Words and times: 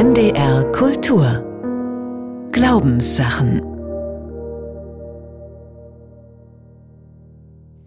NDR 0.00 0.70
Kultur 0.70 1.42
Glaubenssachen 2.52 3.58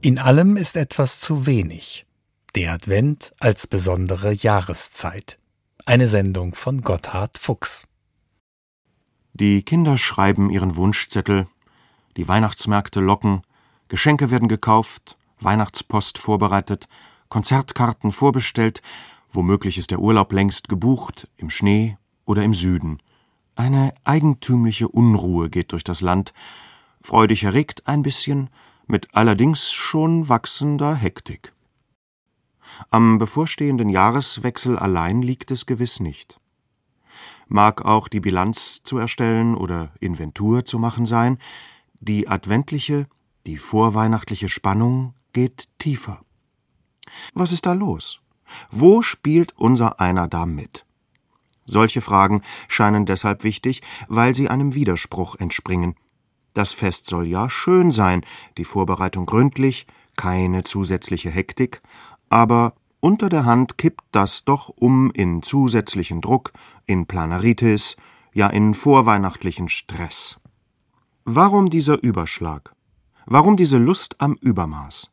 In 0.01 0.19
allem 0.19 0.57
ist 0.57 0.75
etwas 0.75 1.21
zu 1.21 1.45
wenig. 1.45 2.05
Der 2.53 2.73
Advent 2.73 3.33
als 3.39 3.65
besondere 3.65 4.33
Jahreszeit. 4.33 5.39
Eine 5.85 6.05
Sendung 6.05 6.53
von 6.53 6.81
Gotthard 6.81 7.37
Fuchs. 7.37 7.87
Die 9.31 9.63
Kinder 9.63 9.97
schreiben 9.97 10.49
ihren 10.49 10.75
Wunschzettel, 10.75 11.47
die 12.17 12.27
Weihnachtsmärkte 12.27 12.99
locken, 12.99 13.43
Geschenke 13.87 14.31
werden 14.31 14.49
gekauft, 14.49 15.15
Weihnachtspost 15.39 16.17
vorbereitet, 16.17 16.89
Konzertkarten 17.29 18.11
vorbestellt, 18.11 18.81
womöglich 19.31 19.77
ist 19.77 19.91
der 19.91 19.99
Urlaub 19.99 20.33
längst 20.33 20.67
gebucht, 20.67 21.29
im 21.37 21.49
Schnee 21.49 21.95
oder 22.25 22.43
im 22.43 22.53
Süden. 22.53 22.99
Eine 23.55 23.93
eigentümliche 24.03 24.87
Unruhe 24.87 25.49
geht 25.49 25.71
durch 25.71 25.83
das 25.83 26.01
Land, 26.01 26.33
freudig 27.01 27.43
erregt 27.43 27.87
ein 27.87 28.01
bisschen, 28.01 28.49
mit 28.87 29.09
allerdings 29.13 29.71
schon 29.71 30.29
wachsender 30.29 30.95
Hektik. 30.95 31.53
Am 32.89 33.17
bevorstehenden 33.17 33.89
Jahreswechsel 33.89 34.77
allein 34.77 35.21
liegt 35.21 35.51
es 35.51 35.65
gewiss 35.65 35.99
nicht. 35.99 36.39
Mag 37.47 37.83
auch 37.83 38.07
die 38.07 38.21
Bilanz 38.21 38.81
zu 38.83 38.97
erstellen 38.97 39.55
oder 39.55 39.91
Inventur 39.99 40.63
zu 40.65 40.79
machen 40.79 41.05
sein, 41.05 41.37
die 41.99 42.27
adventliche, 42.27 43.07
die 43.45 43.57
vorweihnachtliche 43.57 44.49
Spannung 44.49 45.13
geht 45.33 45.67
tiefer. 45.77 46.23
Was 47.33 47.51
ist 47.51 47.65
da 47.65 47.73
los? 47.73 48.21
Wo 48.69 49.01
spielt 49.01 49.57
unser 49.57 49.99
einer 49.99 50.27
da 50.27 50.45
mit? 50.45 50.85
Solche 51.71 52.01
Fragen 52.01 52.41
scheinen 52.67 53.05
deshalb 53.05 53.45
wichtig, 53.45 53.81
weil 54.09 54.35
sie 54.35 54.49
einem 54.49 54.75
Widerspruch 54.75 55.35
entspringen. 55.35 55.95
Das 56.53 56.73
Fest 56.73 57.07
soll 57.07 57.25
ja 57.27 57.49
schön 57.49 57.91
sein, 57.91 58.25
die 58.57 58.65
Vorbereitung 58.65 59.25
gründlich, 59.25 59.87
keine 60.17 60.63
zusätzliche 60.63 61.29
Hektik, 61.29 61.81
aber 62.29 62.73
unter 62.99 63.29
der 63.29 63.45
Hand 63.45 63.77
kippt 63.77 64.03
das 64.11 64.43
doch 64.43 64.67
um 64.67 65.11
in 65.11 65.43
zusätzlichen 65.43 66.19
Druck, 66.19 66.51
in 66.87 67.05
Planaritis, 67.05 67.95
ja 68.33 68.47
in 68.47 68.73
vorweihnachtlichen 68.73 69.69
Stress. 69.69 70.41
Warum 71.23 71.69
dieser 71.69 72.03
Überschlag? 72.03 72.75
Warum 73.25 73.55
diese 73.55 73.77
Lust 73.77 74.19
am 74.19 74.33
Übermaß? 74.33 75.09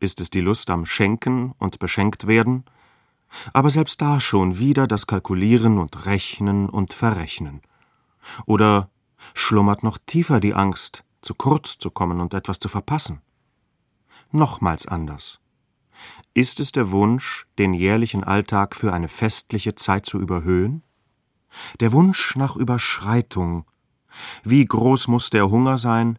Ist 0.00 0.20
es 0.20 0.28
die 0.28 0.40
Lust 0.40 0.70
am 0.70 0.86
Schenken 0.86 1.54
und 1.58 1.78
beschenkt 1.78 2.26
werden? 2.26 2.64
Aber 3.52 3.70
selbst 3.70 4.00
da 4.02 4.20
schon 4.20 4.58
wieder 4.58 4.86
das 4.86 5.06
Kalkulieren 5.06 5.78
und 5.78 6.06
Rechnen 6.06 6.68
und 6.68 6.92
Verrechnen. 6.92 7.62
Oder 8.46 8.90
schlummert 9.34 9.82
noch 9.82 9.98
tiefer 10.06 10.40
die 10.40 10.54
Angst, 10.54 11.04
zu 11.22 11.34
kurz 11.34 11.78
zu 11.78 11.90
kommen 11.90 12.20
und 12.20 12.34
etwas 12.34 12.58
zu 12.58 12.68
verpassen? 12.68 13.20
Nochmals 14.30 14.86
anders. 14.86 15.40
Ist 16.34 16.60
es 16.60 16.72
der 16.72 16.90
Wunsch, 16.90 17.46
den 17.58 17.74
jährlichen 17.74 18.24
Alltag 18.24 18.74
für 18.74 18.92
eine 18.92 19.08
festliche 19.08 19.74
Zeit 19.74 20.06
zu 20.06 20.18
überhöhen? 20.18 20.82
Der 21.80 21.92
Wunsch 21.92 22.34
nach 22.36 22.56
Überschreitung. 22.56 23.66
Wie 24.42 24.64
groß 24.64 25.08
muss 25.08 25.30
der 25.30 25.50
Hunger 25.50 25.78
sein, 25.78 26.18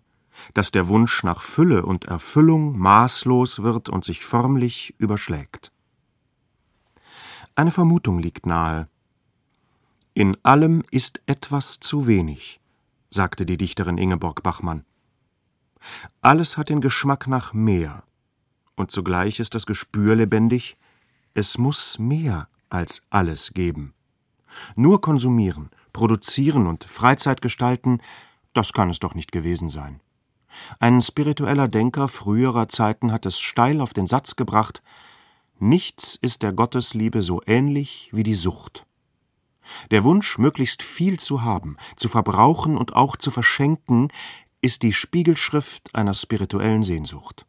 dass 0.53 0.71
der 0.71 0.87
Wunsch 0.87 1.23
nach 1.23 1.41
Fülle 1.41 1.85
und 1.85 2.05
Erfüllung 2.05 2.77
maßlos 2.77 3.63
wird 3.63 3.89
und 3.89 4.03
sich 4.03 4.25
förmlich 4.25 4.95
überschlägt. 4.97 5.72
Eine 7.55 7.71
Vermutung 7.71 8.17
liegt 8.17 8.47
nahe. 8.47 8.87
In 10.15 10.37
allem 10.43 10.83
ist 10.89 11.21
etwas 11.27 11.79
zu 11.79 12.07
wenig, 12.07 12.59
sagte 13.11 13.45
die 13.45 13.57
Dichterin 13.57 13.99
Ingeborg 13.99 14.41
Bachmann. 14.41 14.85
Alles 16.21 16.57
hat 16.57 16.69
den 16.69 16.81
Geschmack 16.81 17.27
nach 17.27 17.53
mehr, 17.53 18.03
und 18.75 18.89
zugleich 18.89 19.39
ist 19.39 19.53
das 19.53 19.67
Gespür 19.67 20.15
lebendig, 20.15 20.77
es 21.35 21.59
muss 21.59 21.99
mehr 21.99 22.47
als 22.69 23.03
alles 23.11 23.53
geben. 23.53 23.93
Nur 24.75 25.01
konsumieren, 25.01 25.69
produzieren 25.93 26.65
und 26.65 26.85
Freizeit 26.85 27.41
gestalten, 27.43 28.01
das 28.53 28.73
kann 28.73 28.89
es 28.89 28.99
doch 28.99 29.13
nicht 29.13 29.31
gewesen 29.31 29.69
sein. 29.69 29.99
Ein 30.79 31.01
spiritueller 31.03 31.67
Denker 31.67 32.07
früherer 32.07 32.67
Zeiten 32.67 33.11
hat 33.11 33.27
es 33.27 33.39
steil 33.39 33.79
auf 33.79 33.93
den 33.93 34.07
Satz 34.07 34.35
gebracht 34.35 34.81
Nichts 35.63 36.19
ist 36.21 36.43
der 36.43 36.51
Gottesliebe 36.51 37.21
so 37.21 37.41
ähnlich 37.47 38.09
wie 38.11 38.23
die 38.23 38.33
Sucht. 38.33 38.85
Der 39.91 40.03
Wunsch, 40.03 40.37
möglichst 40.37 40.83
viel 40.83 41.21
zu 41.21 41.41
haben, 41.41 41.77
zu 41.95 42.09
verbrauchen 42.09 42.75
und 42.75 42.97
auch 42.97 43.15
zu 43.15 43.31
verschenken, 43.31 44.09
ist 44.59 44.83
die 44.83 44.91
Spiegelschrift 44.91 45.95
einer 45.95 46.13
spirituellen 46.15 46.83
Sehnsucht. 46.83 47.45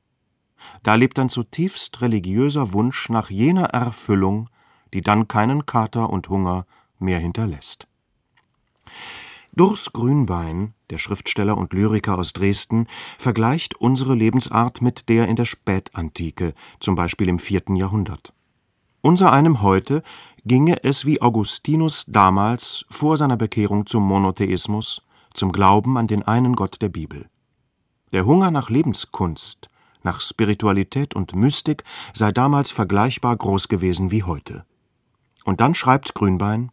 Da 0.85 0.95
lebt 0.95 1.19
ein 1.19 1.29
zutiefst 1.29 2.03
religiöser 2.03 2.73
Wunsch 2.73 3.09
nach 3.09 3.31
jener 3.31 3.71
Erfüllung, 3.71 4.49
die 4.93 5.03
dann 5.03 5.27
keinen 5.27 5.67
Kater 5.67 6.09
und 6.09 6.29
Hunger 6.29 6.67
mehr 7.01 7.19
hinterlässt. 7.19 7.89
Durs 9.57 9.93
Grünbein, 9.93 10.75
der 10.91 10.99
Schriftsteller 10.99 11.57
und 11.57 11.73
Lyriker 11.73 12.19
aus 12.19 12.33
Dresden, 12.33 12.89
vergleicht 13.19 13.77
unsere 13.77 14.17
Lebensart 14.17 14.83
mit 14.83 15.09
der 15.09 15.29
in 15.29 15.37
der 15.37 15.45
Spätantike, 15.45 16.55
zum 16.81 16.97
Beispiel 16.97 17.29
im 17.29 17.39
vierten 17.39 17.77
Jahrhundert. 17.77 18.33
Unser 19.01 19.31
einem 19.33 19.63
heute 19.63 20.03
ginge 20.45 20.83
es 20.83 21.07
wie 21.07 21.23
Augustinus 21.23 22.05
damals 22.09 22.85
vor 22.91 23.17
seiner 23.17 23.37
Bekehrung 23.37 23.87
zum 23.87 24.03
Monotheismus, 24.03 25.03
zum 25.33 25.53
Glauben 25.53 25.99
an 25.99 26.09
den 26.09 26.25
einen 26.25 26.57
Gott 26.57 26.83
der 26.83 26.89
Bibel. 26.89 27.29
Der 28.13 28.27
Hunger 28.27 28.51
nach 28.51 28.71
Lebenskunst, 28.71 29.69
nach 30.03 30.21
Spiritualität 30.21 31.15
und 31.15 31.37
Mystik 31.37 31.85
sei 32.13 32.33
damals 32.33 32.73
vergleichbar 32.73 33.37
groß 33.37 33.69
gewesen 33.69 34.11
wie 34.11 34.25
heute. 34.25 34.65
Und 35.45 35.61
dann 35.61 35.77
schreibt 35.77 36.15
Grünbein 36.15 36.73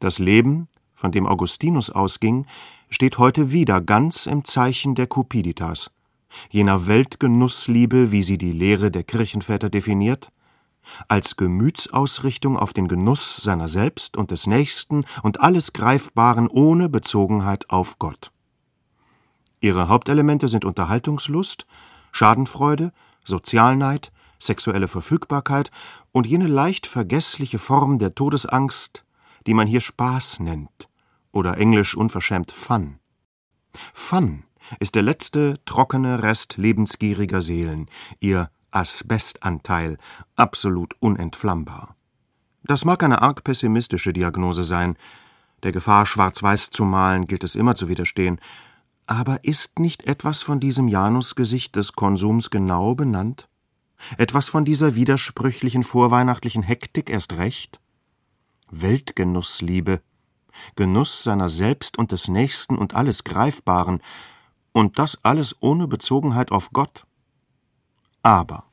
Das 0.00 0.18
Leben 0.18 0.68
von 0.96 1.12
dem 1.12 1.26
Augustinus 1.26 1.90
ausging, 1.90 2.46
steht 2.90 3.18
heute 3.18 3.52
wieder 3.52 3.80
ganz 3.80 4.26
im 4.26 4.44
Zeichen 4.44 4.96
der 4.96 5.06
Cupiditas, 5.06 5.90
jener 6.50 6.88
Weltgenussliebe, 6.88 8.10
wie 8.10 8.22
sie 8.22 8.38
die 8.38 8.52
Lehre 8.52 8.90
der 8.90 9.04
Kirchenväter 9.04 9.68
definiert, 9.68 10.32
als 11.08 11.36
Gemütsausrichtung 11.36 12.56
auf 12.56 12.72
den 12.72 12.88
Genuss 12.88 13.36
seiner 13.36 13.68
selbst 13.68 14.16
und 14.16 14.30
des 14.30 14.46
Nächsten 14.46 15.04
und 15.22 15.40
alles 15.40 15.72
Greifbaren 15.72 16.48
ohne 16.48 16.88
Bezogenheit 16.88 17.68
auf 17.70 17.98
Gott. 17.98 18.32
Ihre 19.60 19.88
Hauptelemente 19.88 20.48
sind 20.48 20.64
Unterhaltungslust, 20.64 21.66
Schadenfreude, 22.12 22.92
Sozialneid, 23.24 24.12
sexuelle 24.38 24.88
Verfügbarkeit 24.88 25.70
und 26.12 26.26
jene 26.26 26.46
leicht 26.46 26.86
vergessliche 26.86 27.58
Form 27.58 27.98
der 27.98 28.14
Todesangst, 28.14 29.05
die 29.46 29.54
man 29.54 29.66
hier 29.66 29.80
Spaß 29.80 30.40
nennt 30.40 30.88
oder 31.32 31.58
englisch 31.58 31.96
unverschämt 31.96 32.52
Fun. 32.52 32.98
Fun 33.92 34.44
ist 34.80 34.94
der 34.94 35.02
letzte 35.02 35.60
trockene 35.64 36.22
Rest 36.22 36.56
lebensgieriger 36.56 37.42
Seelen, 37.42 37.88
ihr 38.20 38.50
Asbestanteil, 38.70 39.98
absolut 40.34 40.94
unentflammbar. 41.00 41.96
Das 42.64 42.84
mag 42.84 43.02
eine 43.02 43.22
arg 43.22 43.44
pessimistische 43.44 44.12
Diagnose 44.12 44.64
sein, 44.64 44.96
der 45.62 45.72
Gefahr, 45.72 46.04
schwarz-weiß 46.04 46.70
zu 46.70 46.84
malen, 46.84 47.26
gilt 47.26 47.44
es 47.44 47.54
immer 47.54 47.74
zu 47.74 47.88
widerstehen, 47.88 48.40
aber 49.06 49.44
ist 49.44 49.78
nicht 49.78 50.04
etwas 50.04 50.42
von 50.42 50.58
diesem 50.58 50.88
Janusgesicht 50.88 51.76
des 51.76 51.92
Konsums 51.92 52.50
genau 52.50 52.94
benannt? 52.94 53.48
Etwas 54.18 54.48
von 54.48 54.64
dieser 54.64 54.94
widersprüchlichen 54.94 55.84
vorweihnachtlichen 55.84 56.62
Hektik 56.62 57.08
erst 57.08 57.34
recht? 57.34 57.80
Weltgenussliebe, 58.70 60.00
Genuss 60.74 61.22
seiner 61.22 61.48
selbst 61.48 61.98
und 61.98 62.12
des 62.12 62.28
Nächsten 62.28 62.76
und 62.76 62.94
alles 62.94 63.24
Greifbaren, 63.24 64.00
und 64.72 64.98
das 64.98 65.24
alles 65.24 65.56
ohne 65.60 65.86
Bezogenheit 65.86 66.52
auf 66.52 66.70
Gott. 66.72 67.06
Aber 68.22 68.64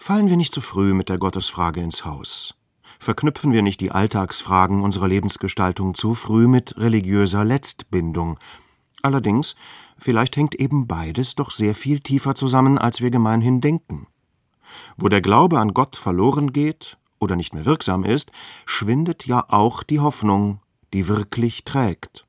fallen 0.00 0.28
wir 0.28 0.36
nicht 0.36 0.52
zu 0.52 0.60
früh 0.60 0.94
mit 0.94 1.08
der 1.08 1.18
Gottesfrage 1.18 1.80
ins 1.80 2.04
Haus. 2.04 2.56
Verknüpfen 2.98 3.52
wir 3.52 3.62
nicht 3.62 3.80
die 3.80 3.92
Alltagsfragen 3.92 4.82
unserer 4.82 5.06
Lebensgestaltung 5.06 5.94
zu 5.94 6.14
früh 6.14 6.48
mit 6.48 6.76
religiöser 6.76 7.44
Letztbindung. 7.44 8.38
Allerdings, 9.02 9.54
vielleicht 9.98 10.36
hängt 10.36 10.54
eben 10.56 10.86
beides 10.86 11.36
doch 11.36 11.50
sehr 11.50 11.74
viel 11.74 12.00
tiefer 12.00 12.34
zusammen, 12.34 12.78
als 12.78 13.00
wir 13.00 13.10
gemeinhin 13.10 13.60
denken. 13.60 14.08
Wo 14.96 15.08
der 15.08 15.20
Glaube 15.20 15.60
an 15.60 15.74
Gott 15.74 15.94
verloren 15.94 16.52
geht 16.52 16.98
oder 17.26 17.36
nicht 17.36 17.52
mehr 17.52 17.64
wirksam 17.64 18.04
ist, 18.04 18.30
schwindet 18.64 19.26
ja 19.26 19.44
auch 19.48 19.82
die 19.82 20.00
Hoffnung, 20.00 20.60
die 20.92 21.08
wirklich 21.08 21.64
trägt. 21.64 22.24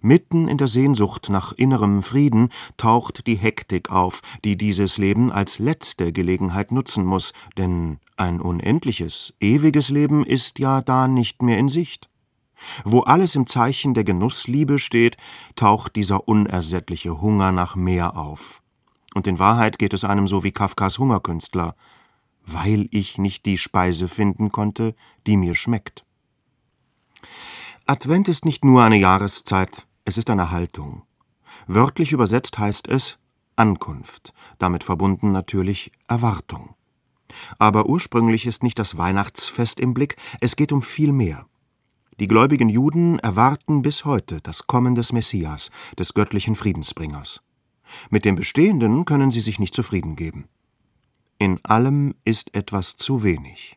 Mitten 0.00 0.48
in 0.48 0.58
der 0.58 0.68
Sehnsucht 0.68 1.28
nach 1.28 1.52
innerem 1.52 2.02
Frieden 2.02 2.50
taucht 2.76 3.26
die 3.26 3.34
Hektik 3.36 3.90
auf, 3.90 4.22
die 4.44 4.56
dieses 4.56 4.96
Leben 4.96 5.30
als 5.30 5.58
letzte 5.58 6.12
Gelegenheit 6.12 6.72
nutzen 6.72 7.04
muss, 7.04 7.32
denn 7.58 7.98
ein 8.16 8.40
unendliches, 8.40 9.34
ewiges 9.40 9.90
Leben 9.90 10.24
ist 10.24 10.58
ja 10.58 10.80
da 10.80 11.08
nicht 11.08 11.42
mehr 11.42 11.58
in 11.58 11.68
Sicht. 11.68 12.08
Wo 12.84 13.00
alles 13.00 13.34
im 13.34 13.46
Zeichen 13.46 13.92
der 13.92 14.04
Genussliebe 14.04 14.78
steht, 14.78 15.16
taucht 15.56 15.96
dieser 15.96 16.28
unersättliche 16.28 17.20
Hunger 17.20 17.50
nach 17.50 17.74
mehr 17.74 18.16
auf. 18.16 18.62
Und 19.14 19.26
in 19.26 19.38
Wahrheit 19.38 19.78
geht 19.78 19.92
es 19.92 20.04
einem 20.04 20.26
so 20.26 20.44
wie 20.44 20.52
Kafkas 20.52 20.98
Hungerkünstler, 20.98 21.74
weil 22.44 22.88
ich 22.90 23.18
nicht 23.18 23.46
die 23.46 23.58
Speise 23.58 24.08
finden 24.08 24.52
konnte, 24.52 24.94
die 25.26 25.36
mir 25.36 25.54
schmeckt. 25.54 26.04
Advent 27.86 28.28
ist 28.28 28.44
nicht 28.44 28.64
nur 28.64 28.82
eine 28.82 28.96
Jahreszeit, 28.96 29.86
es 30.04 30.18
ist 30.18 30.30
eine 30.30 30.50
Haltung. 30.50 31.02
Wörtlich 31.66 32.12
übersetzt 32.12 32.58
heißt 32.58 32.88
es 32.88 33.18
Ankunft, 33.56 34.32
damit 34.58 34.84
verbunden 34.84 35.32
natürlich 35.32 35.92
Erwartung. 36.08 36.74
Aber 37.58 37.86
ursprünglich 37.86 38.46
ist 38.46 38.62
nicht 38.62 38.78
das 38.78 38.98
Weihnachtsfest 38.98 39.80
im 39.80 39.94
Blick, 39.94 40.16
es 40.40 40.56
geht 40.56 40.72
um 40.72 40.82
viel 40.82 41.12
mehr. 41.12 41.46
Die 42.20 42.28
gläubigen 42.28 42.68
Juden 42.68 43.18
erwarten 43.18 43.82
bis 43.82 44.04
heute 44.04 44.40
das 44.42 44.66
Kommen 44.66 44.94
des 44.94 45.12
Messias, 45.12 45.70
des 45.98 46.14
göttlichen 46.14 46.54
Friedensbringers. 46.54 47.42
Mit 48.10 48.24
dem 48.24 48.36
Bestehenden 48.36 49.04
können 49.04 49.30
sie 49.30 49.40
sich 49.40 49.58
nicht 49.58 49.74
zufrieden 49.74 50.16
geben. 50.16 50.48
In 51.42 51.58
allem 51.64 52.14
ist 52.24 52.54
etwas 52.54 52.94
zu 52.96 53.24
wenig. 53.24 53.76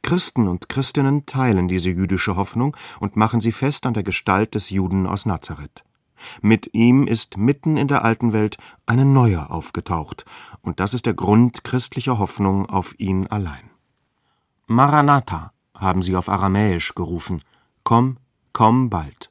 Christen 0.00 0.48
und 0.48 0.70
Christinnen 0.70 1.26
teilen 1.26 1.68
diese 1.68 1.90
jüdische 1.90 2.34
Hoffnung 2.36 2.74
und 2.98 3.14
machen 3.14 3.42
sie 3.42 3.52
fest 3.52 3.84
an 3.84 3.92
der 3.92 4.04
Gestalt 4.04 4.54
des 4.54 4.70
Juden 4.70 5.06
aus 5.06 5.26
Nazareth. 5.26 5.84
Mit 6.40 6.72
ihm 6.72 7.06
ist 7.06 7.36
mitten 7.36 7.76
in 7.76 7.88
der 7.88 8.06
alten 8.06 8.32
Welt 8.32 8.56
eine 8.86 9.04
neue 9.04 9.50
aufgetaucht, 9.50 10.24
und 10.62 10.80
das 10.80 10.94
ist 10.94 11.04
der 11.04 11.12
Grund 11.12 11.62
christlicher 11.62 12.16
Hoffnung 12.16 12.64
auf 12.64 12.98
ihn 12.98 13.26
allein. 13.26 13.68
Maranatha 14.66 15.52
haben 15.74 16.00
sie 16.00 16.16
auf 16.16 16.30
Aramäisch 16.30 16.94
gerufen. 16.94 17.42
Komm, 17.84 18.16
komm 18.54 18.88
bald. 18.88 19.30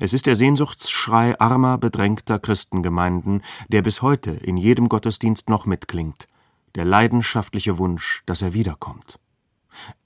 Es 0.00 0.14
ist 0.14 0.24
der 0.24 0.34
Sehnsuchtsschrei 0.34 1.38
armer, 1.38 1.76
bedrängter 1.76 2.38
Christengemeinden, 2.38 3.42
der 3.68 3.82
bis 3.82 4.00
heute 4.00 4.30
in 4.30 4.56
jedem 4.56 4.88
Gottesdienst 4.88 5.50
noch 5.50 5.66
mitklingt, 5.66 6.26
der 6.74 6.84
leidenschaftliche 6.84 7.78
Wunsch, 7.78 8.22
dass 8.26 8.42
er 8.42 8.54
wiederkommt. 8.54 9.18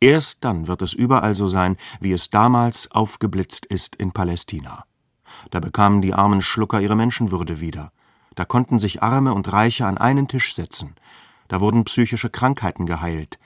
Erst 0.00 0.44
dann 0.44 0.66
wird 0.66 0.82
es 0.82 0.92
überall 0.92 1.34
so 1.34 1.46
sein, 1.46 1.76
wie 2.00 2.12
es 2.12 2.30
damals 2.30 2.90
aufgeblitzt 2.90 3.66
ist 3.66 3.96
in 3.96 4.12
Palästina. 4.12 4.84
Da 5.50 5.60
bekamen 5.60 6.00
die 6.00 6.14
armen 6.14 6.40
Schlucker 6.40 6.80
ihre 6.80 6.96
Menschenwürde 6.96 7.60
wieder. 7.60 7.92
Da 8.34 8.44
konnten 8.44 8.78
sich 8.78 9.02
Arme 9.02 9.34
und 9.34 9.52
Reiche 9.52 9.86
an 9.86 9.98
einen 9.98 10.28
Tisch 10.28 10.54
setzen. 10.54 10.94
Da 11.48 11.60
wurden 11.60 11.84
psychische 11.84 12.30
Krankheiten 12.30 12.86
geheilt. 12.86 13.38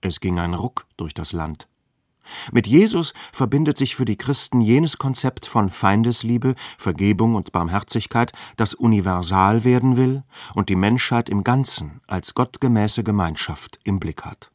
Es 0.00 0.20
ging 0.20 0.38
ein 0.38 0.54
Ruck 0.54 0.86
durch 0.96 1.14
das 1.14 1.32
Land. 1.32 1.68
Mit 2.52 2.66
Jesus 2.66 3.14
verbindet 3.32 3.76
sich 3.76 3.96
für 3.96 4.04
die 4.04 4.16
Christen 4.16 4.60
jenes 4.60 4.98
Konzept 4.98 5.46
von 5.46 5.68
Feindesliebe, 5.68 6.54
Vergebung 6.78 7.34
und 7.34 7.52
Barmherzigkeit, 7.52 8.32
das 8.56 8.74
universal 8.74 9.64
werden 9.64 9.96
will 9.96 10.22
und 10.54 10.68
die 10.68 10.76
Menschheit 10.76 11.28
im 11.28 11.44
Ganzen 11.44 12.00
als 12.06 12.34
gottgemäße 12.34 13.04
Gemeinschaft 13.04 13.80
im 13.84 13.98
Blick 14.00 14.22
hat. 14.22 14.50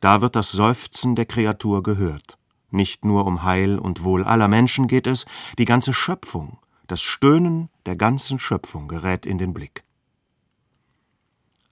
Da 0.00 0.20
wird 0.20 0.36
das 0.36 0.52
Seufzen 0.52 1.16
der 1.16 1.26
Kreatur 1.26 1.82
gehört. 1.82 2.38
Nicht 2.70 3.04
nur 3.04 3.26
um 3.26 3.42
Heil 3.42 3.78
und 3.78 4.02
Wohl 4.02 4.24
aller 4.24 4.48
Menschen 4.48 4.86
geht 4.86 5.06
es, 5.06 5.26
die 5.58 5.64
ganze 5.64 5.92
Schöpfung, 5.92 6.58
das 6.86 7.02
Stöhnen 7.02 7.68
der 7.86 7.96
ganzen 7.96 8.38
Schöpfung 8.38 8.88
gerät 8.88 9.26
in 9.26 9.38
den 9.38 9.52
Blick. 9.52 9.84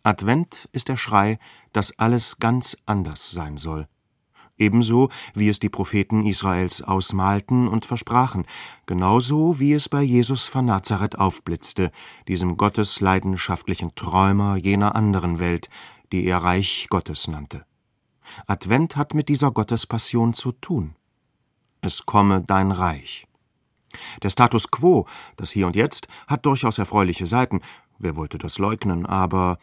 Advent 0.03 0.69
ist 0.73 0.89
der 0.89 0.97
Schrei, 0.97 1.39
dass 1.73 1.99
alles 1.99 2.39
ganz 2.39 2.77
anders 2.87 3.31
sein 3.31 3.59
soll. 3.59 3.87
Ebenso 4.61 5.09
wie 5.35 5.49
es 5.49 5.59
die 5.59 5.71
Propheten 5.71 6.27
Israels 6.27 6.83
ausmalten 6.83 7.67
und 7.67 7.87
versprachen, 7.87 8.45
genauso 8.85 9.59
wie 9.59 9.73
es 9.73 9.89
bei 9.89 10.03
Jesus 10.03 10.49
von 10.49 10.67
Nazareth 10.67 11.19
aufblitzte, 11.19 11.91
diesem 12.29 12.59
gottesleidenschaftlichen 12.59 13.95
Träumer 13.95 14.57
jener 14.57 14.95
anderen 14.95 15.39
Welt, 15.39 15.71
die 16.13 16.27
er 16.27 16.39
Reich 16.39 16.89
Gottes 16.91 17.27
nannte. 17.27 17.65
Advent 18.47 18.97
hat 18.97 19.15
mit 19.15 19.31
dieser 19.31 19.51
Gottespassion 19.51 20.35
zu 20.35 20.53
tun. 20.53 20.95
Es 21.81 22.05
komme 22.05 22.43
dein 22.43 22.71
Reich. 22.71 23.27
Der 24.23 24.29
Status 24.31 24.71
quo, 24.71 25.07
das 25.37 25.51
Hier 25.51 25.67
und 25.67 25.75
Jetzt, 25.75 26.07
hat 26.29 26.45
durchaus 26.45 26.77
erfreuliche 26.77 27.27
Seiten, 27.27 27.61
wer 27.99 28.15
wollte 28.15 28.37
das 28.37 28.59
leugnen, 28.59 29.07
aber 29.07 29.59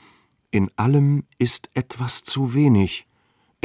in 0.49 0.71
allem 0.75 1.25
ist 1.37 1.69
etwas 1.75 2.23
zu 2.23 2.55
wenig. 2.55 3.06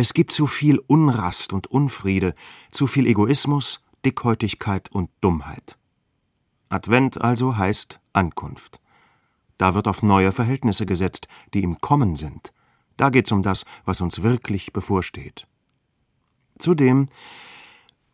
Es 0.02 0.14
gibt 0.14 0.32
zu 0.32 0.48
viel 0.48 0.80
Unrast 0.88 1.52
und 1.52 1.68
Unfriede, 1.68 2.34
zu 2.72 2.88
viel 2.88 3.06
Egoismus, 3.06 3.84
Dickhäutigkeit 4.04 4.90
und 4.90 5.10
Dummheit. 5.20 5.78
Advent 6.68 7.20
also 7.20 7.56
heißt 7.56 8.00
Ankunft. 8.12 8.80
Da 9.58 9.76
wird 9.76 9.86
auf 9.86 10.02
neue 10.02 10.32
Verhältnisse 10.32 10.86
gesetzt, 10.86 11.28
die 11.54 11.62
im 11.62 11.80
Kommen 11.80 12.16
sind. 12.16 12.52
Da 12.96 13.10
geht's 13.10 13.30
um 13.30 13.44
das, 13.44 13.64
was 13.84 14.00
uns 14.00 14.24
wirklich 14.24 14.72
bevorsteht. 14.72 15.46
Zudem, 16.58 17.06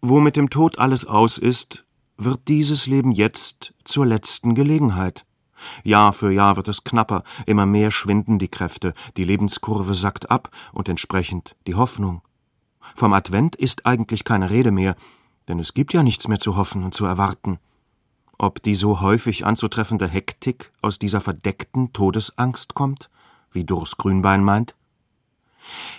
wo 0.03 0.21
mit 0.21 0.37
dem 0.37 0.51
Tod 0.51 0.79
alles 0.79 1.07
aus 1.07 1.39
ist, 1.39 1.87
wird 2.19 2.49
dieses 2.49 2.87
Leben 2.87 3.13
jetzt 3.13 3.73
zur 3.85 4.05
letzten 4.05 4.55
Gelegenheit. 4.55 5.25
Jahr 5.85 6.13
für 6.13 6.31
Jahr 6.31 6.57
wird 6.57 6.69
es 6.69 6.85
knapper, 6.85 7.25
immer 7.47 7.67
mehr 7.67 7.91
schwinden 7.91 8.39
die 8.39 8.49
Kräfte, 8.49 8.95
die 9.17 9.25
Lebenskurve 9.25 9.95
sackt 9.95 10.31
ab 10.31 10.51
und 10.73 10.89
entsprechend 10.89 11.57
die 11.67 11.75
Hoffnung. 11.75 12.23
Vom 12.95 13.13
Advent 13.13 13.57
ist 13.57 13.87
eigentlich 13.87 14.25
keine 14.25 14.51
Rede 14.51 14.71
mehr, 14.71 14.97
denn 15.49 15.59
es 15.59 15.75
gibt 15.75 15.93
ja 15.93 16.03
nichts 16.03 16.29
mehr 16.29 16.39
zu 16.39 16.57
hoffen 16.57 16.85
und 16.85 16.95
zu 16.95 17.05
erwarten. 17.05 17.59
Ob 18.39 18.63
die 18.63 18.75
so 18.75 19.01
häufig 19.01 19.45
anzutreffende 19.45 20.07
Hektik 20.07 20.73
aus 20.81 20.99
dieser 20.99 21.21
verdeckten 21.21 21.93
Todesangst 21.93 22.75
kommt? 22.75 23.11
wie 23.51 23.65
Durs 23.65 23.97
Grünbein 23.97 24.45
meint? 24.45 24.75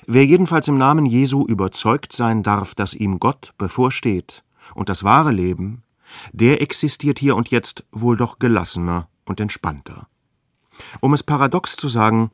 Wer 0.08 0.26
jedenfalls 0.26 0.68
im 0.68 0.78
Namen 0.78 1.06
Jesu 1.06 1.46
überzeugt 1.46 2.14
sein 2.14 2.44
darf, 2.44 2.76
dass 2.76 2.94
ihm 2.94 3.20
Gott 3.20 3.54
bevorsteht 3.58 4.44
und 4.74 4.90
das 4.90 5.04
wahre 5.04 5.32
Leben, 5.32 5.84
der 6.32 6.62
existiert 6.62 7.20
hier 7.20 7.36
und 7.36 7.50
jetzt 7.50 7.86
wohl 7.92 8.18
doch 8.18 8.40
gelassener 8.40 9.08
und 9.30 9.40
entspannter. 9.40 10.08
Um 11.00 11.14
es 11.14 11.24
paradox 11.24 11.76
zu 11.76 11.88
sagen, 11.88 12.32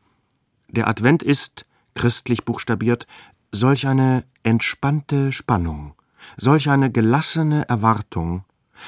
der 0.67 0.87
Advent 0.87 1.21
ist, 1.21 1.65
christlich 1.93 2.45
buchstabiert, 2.45 3.05
solch 3.51 3.87
eine 3.87 4.23
entspannte 4.43 5.31
Spannung, 5.31 5.93
solch 6.37 6.69
eine 6.69 6.91
gelassene 6.91 7.67
Erwartung, 7.69 8.43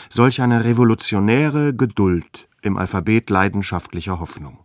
solch 0.09 0.41
eine 0.41 0.63
revolutionäre 0.63 1.73
Geduld 1.73 2.49
im 2.61 2.77
Alphabet 2.77 3.29
leidenschaftlicher 3.29 4.19
Hoffnung. 4.19 4.59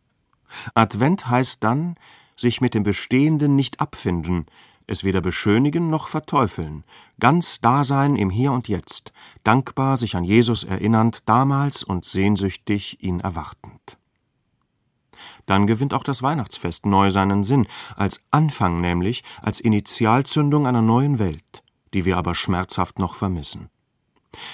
Advent 0.75 1.29
heißt 1.29 1.63
dann, 1.63 1.97
sich 2.37 2.61
mit 2.61 2.75
dem 2.75 2.83
Bestehenden 2.83 3.57
nicht 3.57 3.81
abfinden, 3.81 4.47
es 4.87 5.05
weder 5.05 5.21
beschönigen 5.21 5.91
noch 5.91 6.09
verteufeln, 6.09 6.85
ganz 7.21 7.61
Dasein 7.61 8.17
im 8.17 8.31
Hier 8.31 8.53
und 8.53 8.69
Jetzt, 8.69 9.13
dankbar 9.45 9.97
sich 9.97 10.17
an 10.17 10.25
Jesus 10.25 10.65
erinnernd 10.65 11.29
damals 11.29 11.83
und 11.83 12.05
sehnsüchtig 12.05 13.03
ihn 13.03 13.21
erwartend. 13.21 13.99
Dann 15.47 15.67
gewinnt 15.67 15.95
auch 15.95 16.05
das 16.05 16.23
Weihnachtsfest 16.23 16.87
neu 16.87 17.11
seinen 17.11 17.43
Sinn, 17.43 17.67
als 17.97 18.25
Anfang 18.31 18.81
nämlich, 18.81 19.23
als 19.41 19.61
Initialzündung 19.61 20.67
einer 20.67 20.83
neuen 20.83 21.19
Welt, 21.19 21.63
die 21.95 22.05
wir 22.05 22.17
aber 22.17 22.35
schmerzhaft 22.35 22.99
noch 22.99 23.15
vermissen. 23.15 23.69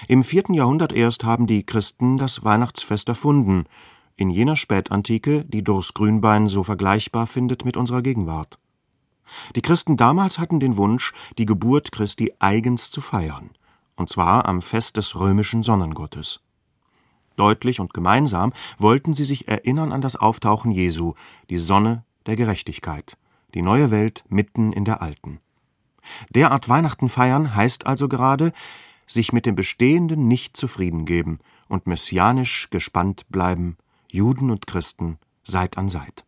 Im 0.08 0.25
vierten 0.25 0.54
Jahrhundert 0.54 0.92
erst 0.92 1.25
haben 1.25 1.47
die 1.47 1.64
Christen 1.64 2.18
das 2.18 2.44
Weihnachtsfest 2.44 3.08
erfunden, 3.08 3.64
in 4.16 4.30
jener 4.30 4.56
Spätantike, 4.56 5.44
die 5.44 5.62
Durs 5.62 5.94
Grünbein 5.94 6.49
so 6.49 6.64
vergleichbar 6.64 7.26
findet 7.26 7.64
mit 7.64 7.76
unserer 7.76 8.02
Gegenwart. 8.02 8.58
Die 9.54 9.62
Christen 9.62 9.97
damals 9.97 10.38
hatten 10.38 10.61
den 10.61 10.76
Wunsch, 10.76 11.12
die 11.38 11.47
Geburt 11.47 11.92
Christi 11.92 12.32
eigens 12.38 12.90
zu 12.90 13.00
feiern, 13.00 13.50
und 13.97 14.08
zwar 14.08 14.47
am 14.47 14.62
Fest 14.62 14.97
des 14.97 15.18
römischen 15.18 15.62
Sonnengottes. 15.62 16.40
Deutlich 17.37 17.78
und 17.78 17.94
gemeinsam 17.94 18.52
wollten 18.78 19.14
sie 19.14 19.25
sich 19.25 19.47
erinnern 19.47 19.92
an 19.92 20.00
das 20.00 20.16
Auftauchen 20.16 20.73
Jesu, 20.73 21.14
die 21.50 21.58
Sonne 21.58 22.04
der 22.26 22.37
Gerechtigkeit, 22.37 23.16
die 23.54 23.62
neue 23.62 23.90
Welt 23.90 24.25
mitten 24.28 24.73
in 24.73 24.85
der 24.85 25.02
alten. 25.02 25.40
Derart 26.35 26.68
Weihnachten 26.68 27.08
feiern 27.08 27.54
heißt 27.54 27.87
also 27.87 28.08
gerade, 28.08 28.52
sich 29.06 29.32
mit 29.32 29.47
dem 29.47 29.54
Bestehenden 29.54 30.28
nicht 30.28 30.56
zufrieden 30.56 31.04
geben 31.04 31.38
und 31.68 31.87
messianisch 31.87 32.68
gespannt 32.70 33.26
bleiben 33.30 33.76
Juden 34.11 34.50
und 34.50 34.66
Christen 34.66 35.18
Seit 35.44 35.78
an 35.78 35.88
Seit. 35.88 36.25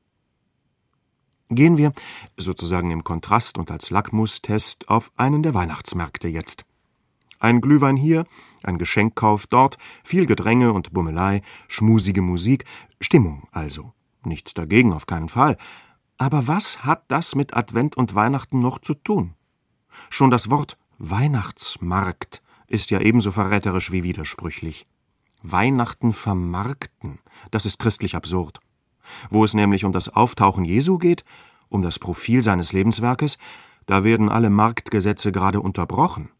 Gehen 1.50 1.76
wir, 1.76 1.92
sozusagen 2.36 2.92
im 2.92 3.02
Kontrast 3.02 3.58
und 3.58 3.72
als 3.72 3.90
Lackmustest, 3.90 4.88
auf 4.88 5.10
einen 5.16 5.42
der 5.42 5.52
Weihnachtsmärkte 5.52 6.28
jetzt. 6.28 6.64
Ein 7.40 7.60
Glühwein 7.60 7.96
hier, 7.96 8.24
ein 8.62 8.78
Geschenkkauf 8.78 9.48
dort, 9.48 9.76
viel 10.04 10.26
Gedränge 10.26 10.72
und 10.72 10.92
Bummelei, 10.92 11.42
schmusige 11.66 12.22
Musik, 12.22 12.66
Stimmung 13.00 13.48
also. 13.50 13.92
Nichts 14.24 14.54
dagegen, 14.54 14.92
auf 14.92 15.06
keinen 15.06 15.28
Fall. 15.28 15.56
Aber 16.18 16.46
was 16.46 16.84
hat 16.84 17.04
das 17.08 17.34
mit 17.34 17.56
Advent 17.56 17.96
und 17.96 18.14
Weihnachten 18.14 18.60
noch 18.60 18.78
zu 18.78 18.94
tun? 18.94 19.34
Schon 20.08 20.30
das 20.30 20.50
Wort 20.50 20.76
Weihnachtsmarkt 20.98 22.42
ist 22.68 22.90
ja 22.90 23.00
ebenso 23.00 23.32
verräterisch 23.32 23.90
wie 23.90 24.04
widersprüchlich. 24.04 24.86
Weihnachten 25.42 26.12
vermarkten, 26.12 27.18
das 27.50 27.66
ist 27.66 27.78
christlich 27.78 28.14
absurd. 28.14 28.60
Wo 29.30 29.44
es 29.44 29.54
nämlich 29.54 29.84
um 29.84 29.92
das 29.92 30.08
Auftauchen 30.08 30.64
Jesu 30.64 30.98
geht, 30.98 31.24
um 31.68 31.82
das 31.82 31.98
Profil 31.98 32.42
seines 32.42 32.72
Lebenswerkes, 32.72 33.38
da 33.86 34.04
werden 34.04 34.28
alle 34.28 34.50
Marktgesetze 34.50 35.32
gerade 35.32 35.60
unterbrochen. 35.60 36.30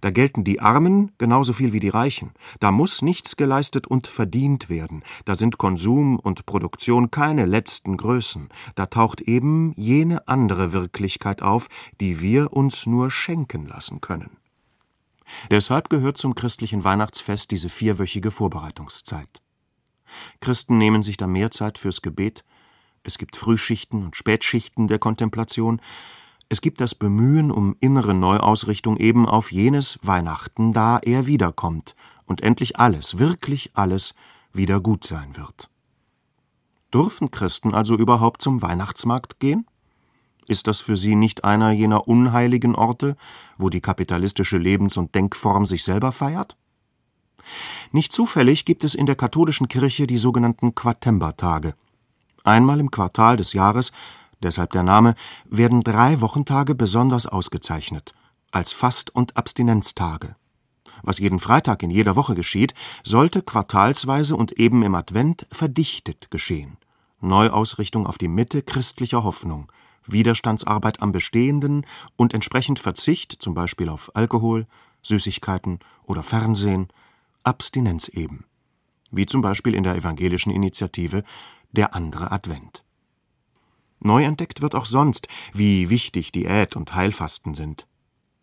Da 0.00 0.10
gelten 0.10 0.44
die 0.44 0.60
Armen 0.60 1.12
genauso 1.18 1.52
viel 1.52 1.72
wie 1.72 1.80
die 1.80 1.88
Reichen. 1.88 2.32
Da 2.60 2.70
muss 2.70 3.02
nichts 3.02 3.36
geleistet 3.36 3.86
und 3.86 4.06
verdient 4.06 4.70
werden. 4.70 5.02
Da 5.24 5.34
sind 5.34 5.58
Konsum 5.58 6.18
und 6.18 6.46
Produktion 6.46 7.10
keine 7.10 7.46
letzten 7.46 7.96
Größen. 7.96 8.48
Da 8.74 8.86
taucht 8.86 9.20
eben 9.20 9.72
jene 9.76 10.28
andere 10.28 10.72
Wirklichkeit 10.72 11.42
auf, 11.42 11.68
die 12.00 12.20
wir 12.20 12.52
uns 12.52 12.86
nur 12.86 13.10
schenken 13.10 13.66
lassen 13.66 14.00
können. 14.00 14.36
Deshalb 15.50 15.90
gehört 15.90 16.18
zum 16.18 16.34
christlichen 16.34 16.82
Weihnachtsfest 16.84 17.50
diese 17.50 17.68
vierwöchige 17.68 18.30
Vorbereitungszeit. 18.30 19.40
Christen 20.40 20.78
nehmen 20.78 21.02
sich 21.02 21.16
da 21.16 21.26
mehr 21.26 21.50
Zeit 21.50 21.78
fürs 21.78 22.02
Gebet, 22.02 22.44
es 23.02 23.18
gibt 23.18 23.36
Frühschichten 23.36 24.04
und 24.04 24.16
Spätschichten 24.16 24.88
der 24.88 24.98
Kontemplation, 24.98 25.80
es 26.48 26.60
gibt 26.60 26.80
das 26.80 26.94
Bemühen 26.94 27.50
um 27.50 27.76
innere 27.80 28.12
Neuausrichtung 28.12 28.96
eben 28.96 29.26
auf 29.26 29.52
jenes 29.52 29.98
Weihnachten, 30.02 30.72
da 30.72 30.98
er 30.98 31.26
wiederkommt 31.26 31.94
und 32.26 32.42
endlich 32.42 32.78
alles, 32.78 33.18
wirklich 33.18 33.70
alles, 33.74 34.14
wieder 34.52 34.80
gut 34.80 35.04
sein 35.04 35.36
wird. 35.36 35.70
Dürfen 36.92 37.30
Christen 37.30 37.72
also 37.72 37.96
überhaupt 37.96 38.42
zum 38.42 38.62
Weihnachtsmarkt 38.62 39.38
gehen? 39.38 39.64
Ist 40.48 40.66
das 40.66 40.80
für 40.80 40.96
sie 40.96 41.14
nicht 41.14 41.44
einer 41.44 41.70
jener 41.70 42.08
unheiligen 42.08 42.74
Orte, 42.74 43.16
wo 43.56 43.68
die 43.68 43.80
kapitalistische 43.80 44.58
Lebens- 44.58 44.96
und 44.96 45.14
Denkform 45.14 45.66
sich 45.66 45.84
selber 45.84 46.10
feiert? 46.10 46.56
Nicht 47.92 48.12
zufällig 48.12 48.64
gibt 48.64 48.84
es 48.84 48.94
in 48.94 49.06
der 49.06 49.16
katholischen 49.16 49.68
Kirche 49.68 50.06
die 50.06 50.18
sogenannten 50.18 50.74
Quartembertage. 50.74 51.74
Einmal 52.44 52.80
im 52.80 52.90
Quartal 52.90 53.36
des 53.36 53.52
Jahres 53.52 53.92
deshalb 54.42 54.72
der 54.72 54.82
Name, 54.82 55.14
werden 55.48 55.82
drei 55.82 56.20
Wochentage 56.20 56.74
besonders 56.74 57.26
ausgezeichnet, 57.26 58.14
als 58.50 58.72
Fast- 58.72 59.14
und 59.14 59.36
Abstinenztage. 59.36 60.36
Was 61.02 61.18
jeden 61.18 61.38
Freitag 61.38 61.82
in 61.82 61.90
jeder 61.90 62.16
Woche 62.16 62.34
geschieht, 62.34 62.74
sollte 63.02 63.42
quartalsweise 63.42 64.36
und 64.36 64.52
eben 64.52 64.82
im 64.82 64.94
Advent 64.94 65.46
verdichtet 65.50 66.30
geschehen. 66.30 66.76
Neuausrichtung 67.20 68.06
auf 68.06 68.18
die 68.18 68.28
Mitte 68.28 68.62
christlicher 68.62 69.24
Hoffnung, 69.24 69.70
Widerstandsarbeit 70.04 71.00
am 71.00 71.12
Bestehenden 71.12 71.86
und 72.16 72.34
entsprechend 72.34 72.78
Verzicht 72.78 73.32
zum 73.38 73.54
Beispiel 73.54 73.88
auf 73.88 74.10
Alkohol, 74.14 74.66
Süßigkeiten 75.02 75.80
oder 76.04 76.22
Fernsehen, 76.22 76.88
Abstinenz 77.42 78.08
eben. 78.08 78.44
Wie 79.10 79.26
zum 79.26 79.40
Beispiel 79.40 79.74
in 79.74 79.82
der 79.82 79.96
evangelischen 79.96 80.52
Initiative 80.52 81.24
Der 81.72 81.94
andere 81.94 82.32
Advent. 82.32 82.84
Neu 84.00 84.24
entdeckt 84.24 84.60
wird 84.60 84.74
auch 84.74 84.86
sonst, 84.86 85.28
wie 85.52 85.90
wichtig 85.90 86.32
Diät 86.32 86.76
und 86.76 86.94
Heilfasten 86.94 87.54
sind. 87.54 87.86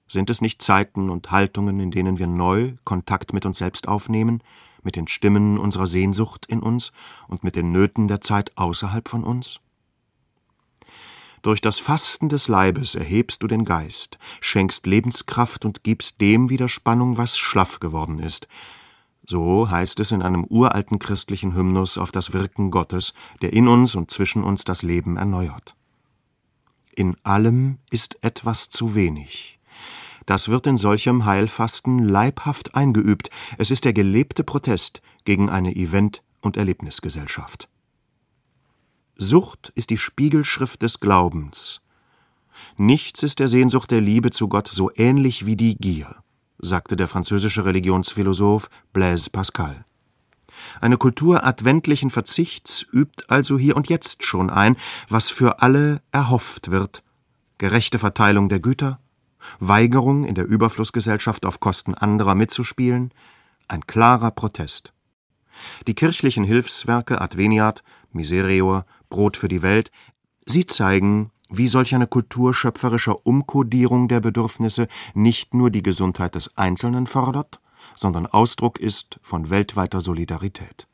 Sind 0.08 0.30
es 0.30 0.42
nicht 0.42 0.62
Zeiten 0.62 1.10
und 1.10 1.32
Haltungen, 1.32 1.80
in 1.80 1.92
denen 1.92 2.20
wir 2.20 2.28
neu 2.28 2.74
Kontakt 2.86 3.34
mit 3.34 3.46
uns 3.46 3.58
selbst 3.58 3.88
aufnehmen, 3.88 4.42
mit 4.84 4.96
den 4.96 5.08
Stimmen 5.08 5.58
unserer 5.58 5.88
Sehnsucht 5.88 6.46
in 6.46 6.62
uns 6.62 6.92
und 7.28 7.44
mit 7.44 7.56
den 7.56 7.72
Nöten 7.72 8.08
der 8.08 8.22
Zeit 8.22 8.58
außerhalb 8.58 9.10
von 9.10 9.24
uns? 9.24 9.60
Durch 11.42 11.62
das 11.62 11.80
Fasten 11.80 12.30
des 12.30 12.48
Leibes 12.48 12.96
erhebst 12.96 13.44
du 13.44 13.48
den 13.48 13.64
Geist, 13.64 14.18
schenkst 14.42 14.86
Lebenskraft 14.88 15.66
und 15.66 15.84
gibst 15.84 16.20
dem 16.22 16.50
wieder 16.50 16.68
Spannung, 16.68 17.18
was 17.18 17.38
schlaff 17.38 17.80
geworden 17.80 18.20
ist, 18.20 18.48
so 19.30 19.70
heißt 19.70 20.00
es 20.00 20.12
in 20.12 20.22
einem 20.22 20.46
uralten 20.46 21.00
christlichen 21.00 21.54
Hymnus 21.54 21.98
auf 21.98 22.12
das 22.12 22.32
Wirken 22.32 22.72
Gottes, 22.72 23.14
der 23.42 23.52
in 23.52 23.68
uns 23.68 23.94
und 23.94 24.10
zwischen 24.10 24.42
uns 24.44 24.64
das 24.64 24.84
Leben 24.84 25.18
erneuert. 25.18 25.76
In 26.96 27.18
allem 27.24 27.78
ist 27.92 28.18
etwas 28.24 28.70
zu 28.70 28.96
wenig. 28.96 29.60
Das 30.26 30.48
wird 30.48 30.66
in 30.66 30.78
solchem 30.78 31.26
Heilfasten 31.26 32.08
leibhaft 32.08 32.74
eingeübt. 32.74 33.30
Es 33.58 33.70
ist 33.70 33.86
der 33.86 33.94
gelebte 33.94 34.46
Protest 34.46 35.02
gegen 35.26 35.50
eine 35.50 35.76
Event- 35.76 36.24
und 36.42 36.56
Erlebnisgesellschaft. 36.56 37.68
Sucht 39.18 39.74
ist 39.76 39.90
die 39.90 39.98
Spiegelschrift 39.98 40.82
des 40.82 41.02
Glaubens. 41.02 41.82
Nichts 42.78 43.24
ist 43.24 43.40
der 43.40 43.50
Sehnsucht 43.50 43.92
der 43.92 44.02
Liebe 44.02 44.32
zu 44.32 44.48
Gott 44.48 44.68
so 44.68 44.90
ähnlich 44.96 45.46
wie 45.46 45.58
die 45.58 45.76
Gier 45.76 46.16
sagte 46.60 46.96
der 46.96 47.08
französische 47.08 47.66
Religionsphilosoph 47.66 48.70
Blaise 48.94 49.30
Pascal. 49.30 49.86
Eine 50.82 50.98
Kultur 50.98 51.46
adventlichen 51.46 52.10
Verzichts 52.10 52.86
übt 52.92 53.26
also 53.28 53.60
hier 53.60 53.76
und 53.76 53.90
jetzt 53.90 54.24
schon 54.24 54.50
ein, 54.50 54.76
was 55.08 55.30
für 55.30 55.62
alle 55.62 56.02
erhofft 56.12 56.72
wird 56.72 57.04
gerechte 57.58 58.00
Verteilung 58.00 58.50
der 58.50 58.60
Güter, 58.60 59.00
Weigerung 59.60 60.26
in 60.26 60.36
der 60.36 60.46
Überflussgesellschaft 60.46 61.46
auf 61.46 61.60
Kosten 61.60 61.94
anderer 61.94 62.36
mitzuspielen, 62.36 63.14
ein 63.68 63.86
klarer 63.88 64.32
Protest. 64.32 64.94
Die 65.88 65.96
kirchlichen 65.96 66.44
Hilfswerke 66.44 67.20
Adveniat, 67.20 67.84
Miserior, 68.12 68.86
Brot 69.10 69.38
für 69.38 69.48
die 69.48 69.62
Welt, 69.62 69.92
sie 70.46 70.66
zeigen, 70.66 71.32
wie 71.50 71.68
solch 71.68 71.96
eine 71.96 72.08
Kultur 72.08 72.54
schöpferischer 72.54 73.26
Umkodierung 73.26 74.08
der 74.08 74.20
Bedürfnisse 74.20 74.88
nicht 75.14 75.54
nur 75.54 75.70
die 75.70 75.84
Gesundheit 75.84 76.36
des 76.36 76.58
Einzelnen 76.58 77.08
fordert, 77.08 77.60
sondern 77.96 78.26
Ausdruck 78.26 78.80
ist 78.80 79.20
von 79.22 79.50
weltweiter 79.50 80.02
Solidarität. 80.02 80.88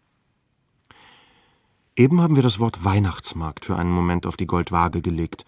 Eben 1.96 2.22
haben 2.22 2.36
wir 2.36 2.44
das 2.44 2.60
Wort 2.60 2.84
Weihnachtsmarkt 2.84 3.66
für 3.66 3.76
einen 3.76 3.92
Moment 3.92 4.26
auf 4.26 4.38
die 4.38 4.48
Goldwaage 4.48 5.02
gelegt. 5.02 5.46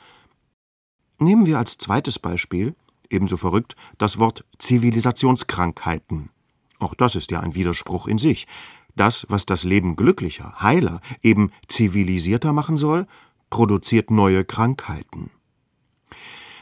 Nehmen 1.17 1.45
wir 1.45 1.57
als 1.57 1.77
zweites 1.77 2.19
Beispiel, 2.19 2.75
ebenso 3.09 3.37
verrückt, 3.37 3.75
das 3.97 4.19
Wort 4.19 4.45
Zivilisationskrankheiten. 4.59 6.29
Auch 6.77 6.93
das 6.93 7.15
ist 7.15 7.31
ja 7.31 7.39
ein 7.39 7.55
Widerspruch 7.55 8.07
in 8.07 8.17
sich. 8.17 8.47
Das, 8.95 9.25
was 9.29 9.45
das 9.45 9.63
Leben 9.63 9.95
glücklicher, 9.95 10.61
heiler, 10.61 11.01
eben 11.21 11.51
zivilisierter 11.67 12.53
machen 12.53 12.77
soll, 12.77 13.07
produziert 13.55 14.11
neue 14.11 14.43
Krankheiten. 14.43 15.31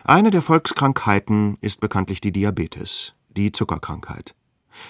Eine 0.03 0.29
der 0.29 0.43
Volkskrankheiten 0.43 1.57
ist 1.59 1.81
bekanntlich 1.81 2.21
die 2.21 2.31
Diabetes, 2.31 3.15
die 3.35 3.51
Zuckerkrankheit. 3.51 4.35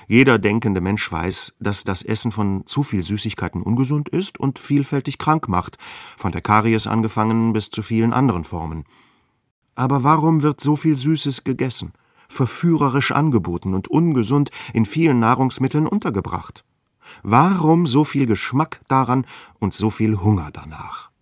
Jeder 0.10 0.38
denkende 0.38 0.81
Mensch 0.81 1.10
weiß, 1.10 1.55
dass 1.62 1.86
das 1.86 2.03
Essen 2.03 2.33
von 2.33 2.65
zu 2.65 2.83
viel 2.83 3.03
Süßigkeiten 3.03 3.62
ungesund 3.62 4.10
ist 4.10 4.38
und 4.38 4.60
vielfältig 4.60 5.17
krank 5.17 5.48
macht, 5.48 5.77
von 6.17 6.33
der 6.33 6.41
Karies 6.41 6.88
angefangen 6.88 7.53
bis 7.53 7.69
zu 7.69 7.81
vielen 7.81 8.12
anderen 8.12 8.43
Formen. 8.43 8.83
Aber 9.74 10.03
warum 10.03 10.41
wird 10.41 10.60
so 10.60 10.75
viel 10.75 10.98
Süßes 10.98 11.45
gegessen, 11.45 11.93
verführerisch 12.27 13.13
angeboten 13.13 13.74
und 13.74 13.88
ungesund 13.88 14.51
in 14.74 14.86
vielen 14.86 15.22
Nahrungsmitteln 15.22 15.88
untergebracht? 15.88 16.65
Warum 17.22 17.88
so 17.88 18.03
viel 18.03 18.25
Geschmack 18.25 18.81
daran 18.89 19.25
und 19.60 19.74
so 19.74 19.89
viel 19.89 20.19
Hunger 20.19 20.50
danach? 20.51 21.12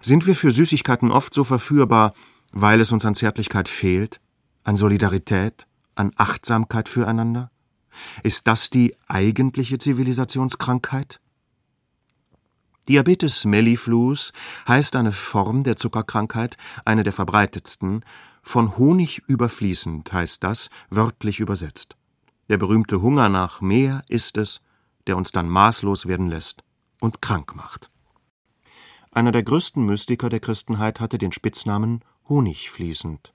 Sind 0.00 0.26
wir 0.26 0.34
für 0.34 0.50
Süßigkeiten 0.50 1.10
oft 1.10 1.34
so 1.34 1.44
verführbar, 1.44 2.14
weil 2.52 2.80
es 2.80 2.92
uns 2.92 3.04
an 3.04 3.14
Zärtlichkeit 3.14 3.68
fehlt, 3.68 4.20
an 4.64 4.76
Solidarität, 4.76 5.66
an 5.94 6.12
Achtsamkeit 6.16 6.88
füreinander? 6.88 7.50
Ist 8.22 8.46
das 8.46 8.70
die 8.70 8.96
eigentliche 9.08 9.78
Zivilisationskrankheit? 9.78 11.20
Diabetes 12.88 13.44
mellifluus 13.44 14.32
heißt 14.66 14.96
eine 14.96 15.12
Form 15.12 15.62
der 15.62 15.76
Zuckerkrankheit, 15.76 16.56
eine 16.84 17.04
der 17.04 17.12
verbreitetsten. 17.12 18.04
Von 18.42 18.78
Honig 18.78 19.22
überfließend 19.28 20.12
heißt 20.12 20.42
das, 20.42 20.70
wörtlich 20.88 21.40
übersetzt. 21.40 21.96
Der 22.48 22.58
berühmte 22.58 23.00
Hunger 23.00 23.28
nach 23.28 23.60
mehr 23.60 24.02
ist 24.08 24.38
es, 24.38 24.60
der 25.06 25.16
uns 25.16 25.30
dann 25.30 25.48
maßlos 25.48 26.06
werden 26.06 26.28
lässt 26.28 26.64
und 27.00 27.22
krank 27.22 27.54
macht. 27.54 27.90
Einer 29.12 29.32
der 29.32 29.42
größten 29.42 29.84
Mystiker 29.84 30.28
der 30.28 30.38
Christenheit 30.38 31.00
hatte 31.00 31.18
den 31.18 31.32
Spitznamen 31.32 32.04
Honigfließend. 32.28 33.34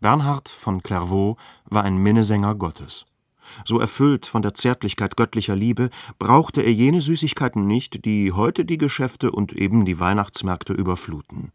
Bernhard 0.00 0.50
von 0.50 0.82
Clairvaux 0.82 1.40
war 1.64 1.82
ein 1.82 1.96
Minnesänger 1.96 2.54
Gottes. 2.54 3.06
So 3.64 3.80
erfüllt 3.80 4.26
von 4.26 4.42
der 4.42 4.52
Zärtlichkeit 4.52 5.16
göttlicher 5.16 5.56
Liebe, 5.56 5.88
brauchte 6.18 6.60
er 6.60 6.72
jene 6.72 7.00
Süßigkeiten 7.00 7.66
nicht, 7.66 8.04
die 8.04 8.32
heute 8.32 8.66
die 8.66 8.76
Geschäfte 8.76 9.30
und 9.30 9.54
eben 9.54 9.86
die 9.86 9.98
Weihnachtsmärkte 9.98 10.74
überfluten. 10.74 11.52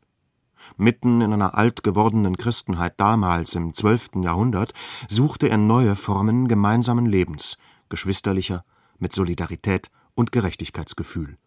Mitten 0.78 1.22
in 1.22 1.32
einer 1.32 1.56
alt 1.56 1.84
gewordenen 1.84 2.38
Christenheit 2.38 2.94
damals 2.98 3.54
im 3.54 3.74
zwölften 3.74 4.24
Jahrhundert 4.24 4.74
suchte 5.08 5.48
er 5.48 5.58
neue 5.58 5.96
Formen 5.96 6.48
gemeinsamen 6.48 7.06
Lebens, 7.06 7.58
geschwisterlicher, 7.90 8.66
mit 8.98 9.14
Solidarität 9.14 9.90
und 10.16 10.32
Gerechtigkeitsgefühl. 10.32 11.38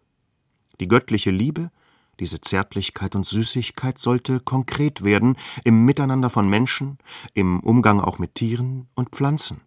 Die 0.81 0.89
göttliche 0.89 1.31
Liebe, 1.31 1.71
diese 2.23 2.41
Zärtlichkeit 2.41 3.17
und 3.17 3.27
Süßigkeit 3.27 3.99
sollte 3.99 4.39
konkret 4.39 5.03
werden 5.03 5.37
im 5.65 5.85
Miteinander 5.85 6.31
von 6.31 6.49
Menschen, 6.49 6.99
im 7.35 7.59
Umgang 7.59 8.01
auch 8.01 8.21
mit 8.21 8.37
Tieren 8.37 8.87
und 8.95 9.09
Pflanzen. 9.09 9.61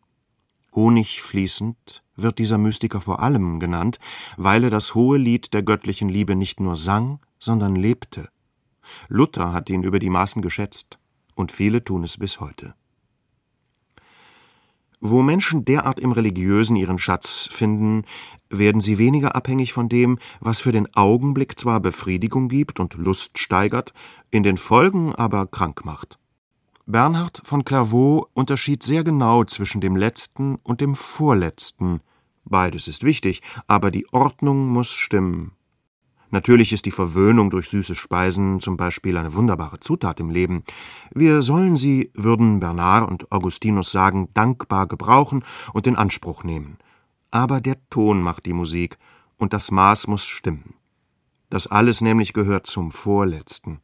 Honigfließend 0.73 2.01
wird 2.15 2.39
dieser 2.39 2.57
Mystiker 2.57 3.01
vor 3.01 3.19
allem 3.19 3.59
genannt, 3.59 3.99
weil 4.37 4.63
er 4.63 4.69
das 4.69 4.95
hohe 4.95 5.17
Lied 5.17 5.53
der 5.53 5.63
göttlichen 5.63 6.07
Liebe 6.07 6.37
nicht 6.37 6.61
nur 6.61 6.77
sang, 6.77 7.19
sondern 7.39 7.75
lebte. 7.75 8.29
Luther 9.09 9.51
hat 9.51 9.69
ihn 9.69 9.83
über 9.83 9.99
die 9.99 10.09
Maßen 10.09 10.41
geschätzt, 10.41 10.97
und 11.35 11.51
viele 11.51 11.83
tun 11.83 12.05
es 12.05 12.17
bis 12.17 12.39
heute. 12.39 12.73
Wo 15.07 15.21
Menschen 15.21 15.65
derart 15.65 15.99
im 15.99 16.11
Religiösen 16.11 16.75
ihren 16.75 16.97
Schatz 16.97 17.47
finden, 17.51 18.05
werden 18.49 18.81
sie 18.81 18.97
weniger 18.97 19.35
abhängig 19.35 19.71
von 19.71 19.87
dem, 19.87 20.17
was 20.39 20.61
für 20.61 20.71
den 20.71 20.91
Augenblick 20.95 21.59
zwar 21.59 21.79
Befriedigung 21.79 22.49
gibt 22.49 22.79
und 22.79 22.95
Lust 22.95 23.37
steigert, 23.37 23.93
in 24.31 24.41
den 24.41 24.57
Folgen 24.57 25.13
aber 25.13 25.45
krank 25.45 25.85
macht. 25.85 26.17
Bernhard 26.87 27.39
von 27.45 27.63
Clairvaux 27.63 28.31
unterschied 28.33 28.81
sehr 28.81 29.03
genau 29.03 29.43
zwischen 29.43 29.79
dem 29.79 29.95
letzten 29.95 30.55
und 30.63 30.81
dem 30.81 30.95
vorletzten. 30.95 32.01
Beides 32.43 32.87
ist 32.87 33.03
wichtig, 33.03 33.43
aber 33.67 33.91
die 33.91 34.11
Ordnung 34.11 34.69
muss 34.69 34.91
stimmen. 34.91 35.51
Natürlich 36.31 36.73
ist 36.73 36.85
die 36.85 36.91
Verwöhnung 36.91 37.49
durch 37.49 37.69
süße 37.69 37.95
Speisen 37.95 38.59
zum 38.59 38.77
Beispiel 38.77 39.17
eine 39.17 39.33
wunderbare 39.33 39.79
Zutat 39.79 40.19
im 40.19 40.29
Leben. 40.29 40.63
Wir 41.13 41.41
sollen 41.41 41.77
sie, 41.77 42.11
würden 42.13 42.59
Bernard 42.59 43.09
und 43.09 43.31
Augustinus 43.31 43.91
sagen, 43.91 44.29
dankbar 44.33 44.87
gebrauchen 44.87 45.43
und 45.73 45.87
in 45.87 45.95
Anspruch 45.95 46.43
nehmen. 46.43 46.77
Aber 47.31 47.61
der 47.61 47.77
Ton 47.89 48.21
macht 48.21 48.45
die 48.45 48.53
Musik, 48.53 48.97
und 49.37 49.53
das 49.53 49.71
Maß 49.71 50.07
muss 50.07 50.25
stimmen. 50.25 50.75
Das 51.49 51.67
alles 51.67 52.01
nämlich 52.01 52.33
gehört 52.33 52.67
zum 52.67 52.91
Vorletzten. 52.91 53.79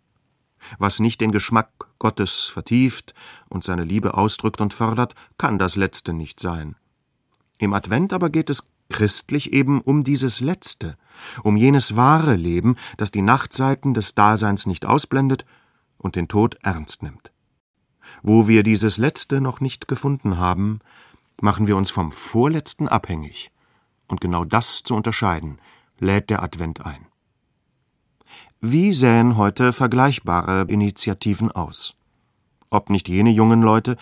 Was 0.77 0.99
nicht 0.99 1.21
den 1.21 1.31
Geschmack 1.31 1.69
Gottes 1.99 2.49
vertieft 2.49 3.13
und 3.49 3.63
seine 3.63 3.83
Liebe 3.83 4.13
ausdrückt 4.15 4.61
und 4.61 4.73
fördert, 4.73 5.15
kann 5.37 5.57
das 5.57 5.75
Letzte 5.75 6.13
nicht 6.13 6.39
sein. 6.39 6.75
Im 7.57 7.73
Advent 7.73 8.13
aber 8.13 8.29
geht 8.29 8.49
es 8.49 8.69
christlich 8.89 9.53
eben 9.53 9.81
um 9.81 10.03
dieses 10.03 10.41
Letzte, 10.41 10.97
um 11.43 11.57
jenes 11.57 11.95
wahre 11.95 12.35
Leben, 12.35 12.75
das 12.97 13.11
die 13.11 13.21
Nachtseiten 13.21 13.93
des 13.93 14.15
Daseins 14.15 14.65
nicht 14.65 14.85
ausblendet 14.85 15.45
und 15.97 16.15
den 16.15 16.27
Tod 16.27 16.57
ernst 16.61 17.03
nimmt. 17.03 17.31
Wo 18.23 18.47
wir 18.47 18.63
dieses 18.63 18.97
Letzte 18.97 19.41
noch 19.41 19.61
nicht 19.61 19.87
gefunden 19.87 20.37
haben, 20.37 20.79
machen 21.41 21.67
wir 21.67 21.77
uns 21.77 21.91
vom 21.91 22.11
Vorletzten 22.11 22.87
abhängig. 22.87 23.51
Und 24.07 24.21
genau 24.21 24.43
das 24.45 24.83
zu 24.83 24.95
unterscheiden, 24.95 25.59
lädt 25.99 26.29
der 26.29 26.43
Advent 26.43 26.85
ein. 26.85 27.07
Wie 28.59 28.93
sähen 28.93 29.37
heute 29.37 29.73
vergleichbare 29.73 30.65
Initiativen 30.67 31.51
aus? 31.51 31.95
Ob 32.69 32.89
nicht 32.89 33.09
jene 33.09 33.31
jungen 33.31 33.61
Leute, 33.61 33.97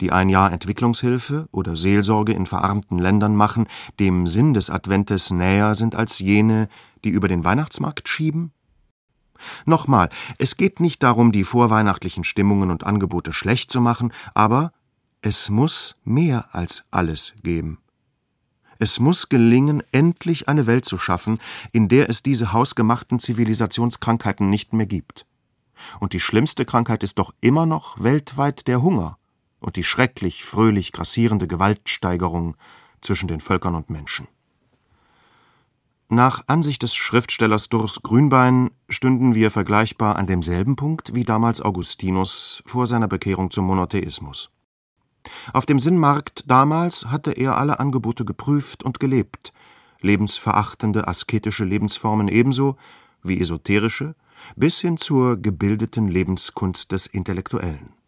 die 0.00 0.12
ein 0.12 0.28
Jahr 0.28 0.52
Entwicklungshilfe 0.52 1.48
oder 1.52 1.76
Seelsorge 1.76 2.32
in 2.32 2.46
verarmten 2.46 2.98
Ländern 2.98 3.36
machen, 3.36 3.66
dem 3.98 4.26
Sinn 4.26 4.54
des 4.54 4.70
Adventes 4.70 5.30
näher 5.30 5.74
sind 5.74 5.94
als 5.94 6.18
jene, 6.18 6.68
die 7.04 7.10
über 7.10 7.28
den 7.28 7.44
Weihnachtsmarkt 7.44 8.08
schieben? 8.08 8.52
Nochmal, 9.64 10.08
es 10.38 10.56
geht 10.56 10.80
nicht 10.80 11.02
darum, 11.02 11.32
die 11.32 11.44
vorweihnachtlichen 11.44 12.24
Stimmungen 12.24 12.70
und 12.70 12.84
Angebote 12.84 13.32
schlecht 13.32 13.70
zu 13.70 13.80
machen, 13.80 14.12
aber 14.32 14.72
es 15.22 15.50
muss 15.50 15.96
mehr 16.04 16.54
als 16.54 16.84
alles 16.90 17.34
geben. 17.42 17.78
Es 18.78 18.98
muss 19.00 19.28
gelingen, 19.28 19.82
endlich 19.92 20.48
eine 20.48 20.66
Welt 20.66 20.84
zu 20.84 20.98
schaffen, 20.98 21.38
in 21.72 21.88
der 21.88 22.10
es 22.10 22.22
diese 22.22 22.52
hausgemachten 22.52 23.18
Zivilisationskrankheiten 23.18 24.50
nicht 24.50 24.72
mehr 24.72 24.86
gibt. 24.86 25.26
Und 26.00 26.12
die 26.12 26.20
schlimmste 26.20 26.64
Krankheit 26.64 27.02
ist 27.02 27.18
doch 27.18 27.34
immer 27.40 27.66
noch 27.66 28.02
weltweit 28.02 28.66
der 28.68 28.82
Hunger 28.82 29.18
und 29.64 29.76
die 29.76 29.82
schrecklich 29.82 30.44
fröhlich 30.44 30.92
grassierende 30.92 31.48
Gewaltsteigerung 31.48 32.56
zwischen 33.00 33.28
den 33.28 33.40
Völkern 33.40 33.74
und 33.74 33.90
Menschen. 33.90 34.28
Nach 36.08 36.44
Ansicht 36.46 36.82
des 36.82 36.94
Schriftstellers 36.94 37.70
Durs 37.70 38.02
Grünbein 38.02 38.70
stünden 38.88 39.34
wir 39.34 39.50
vergleichbar 39.50 40.16
an 40.16 40.26
demselben 40.26 40.76
Punkt 40.76 41.14
wie 41.14 41.24
damals 41.24 41.62
Augustinus 41.62 42.62
vor 42.66 42.86
seiner 42.86 43.08
Bekehrung 43.08 43.50
zum 43.50 43.66
Monotheismus. 43.66 44.50
Auf 45.54 45.64
dem 45.64 45.78
Sinnmarkt 45.78 46.44
damals 46.46 47.06
hatte 47.06 47.32
er 47.32 47.56
alle 47.56 47.80
Angebote 47.80 48.26
geprüft 48.26 48.84
und 48.84 49.00
gelebt, 49.00 49.54
lebensverachtende 50.02 51.08
asketische 51.08 51.64
Lebensformen 51.64 52.28
ebenso 52.28 52.76
wie 53.22 53.40
esoterische, 53.40 54.14
bis 54.56 54.80
hin 54.80 54.98
zur 54.98 55.38
gebildeten 55.38 56.08
Lebenskunst 56.08 56.92
des 56.92 57.06
Intellektuellen. 57.06 58.03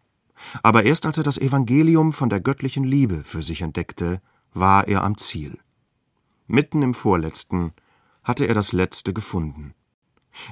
Aber 0.62 0.84
erst 0.84 1.06
als 1.06 1.18
er 1.18 1.24
das 1.24 1.38
Evangelium 1.38 2.12
von 2.12 2.28
der 2.28 2.40
göttlichen 2.40 2.84
Liebe 2.84 3.24
für 3.24 3.42
sich 3.42 3.62
entdeckte, 3.62 4.20
war 4.54 4.88
er 4.88 5.04
am 5.04 5.16
Ziel. 5.16 5.58
Mitten 6.46 6.82
im 6.82 6.94
Vorletzten 6.94 7.72
hatte 8.22 8.46
er 8.46 8.54
das 8.54 8.72
Letzte 8.72 9.12
gefunden. 9.12 9.74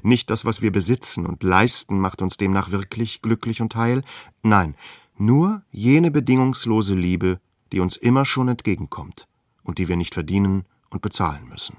Nicht 0.03 0.31
das, 0.31 0.45
was 0.45 0.63
wir 0.63 0.73
besitzen 0.73 1.27
und 1.27 1.43
leisten, 1.43 1.99
macht 1.99 2.23
uns 2.23 2.37
demnach 2.37 2.71
wirklich 2.71 3.23
glücklich 3.23 3.61
und 3.61 3.77
heil, 3.77 4.03
nein, 4.43 4.77
nur 5.17 5.63
jene 5.71 6.11
bedingungslose 6.11 6.95
Liebe, 6.95 7.41
die 7.73 7.81
uns 7.81 7.97
immer 7.97 8.25
schon 8.25 8.49
entgegenkommt 8.49 9.29
und 9.63 9.79
die 9.79 9.89
wir 9.89 9.97
nicht 9.97 10.15
verdienen 10.15 10.65
und 10.91 11.03
bezahlen 11.03 11.49
müssen. 11.49 11.77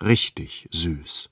Richtig 0.00 0.68
süß. 0.72 1.30